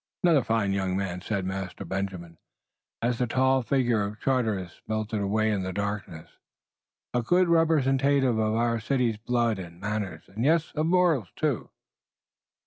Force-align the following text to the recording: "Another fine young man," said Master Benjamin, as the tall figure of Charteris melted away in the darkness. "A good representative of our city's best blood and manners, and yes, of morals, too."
"Another 0.23 0.41
fine 0.43 0.73
young 0.73 0.97
man," 0.97 1.21
said 1.21 1.45
Master 1.45 1.85
Benjamin, 1.85 2.39
as 3.03 3.19
the 3.19 3.27
tall 3.27 3.61
figure 3.61 4.01
of 4.03 4.19
Charteris 4.19 4.81
melted 4.87 5.21
away 5.21 5.51
in 5.51 5.61
the 5.61 5.71
darkness. 5.71 6.27
"A 7.13 7.21
good 7.21 7.47
representative 7.47 8.39
of 8.39 8.55
our 8.55 8.79
city's 8.79 9.17
best 9.17 9.25
blood 9.25 9.59
and 9.59 9.79
manners, 9.79 10.23
and 10.27 10.43
yes, 10.43 10.71
of 10.71 10.87
morals, 10.87 11.27
too." 11.35 11.69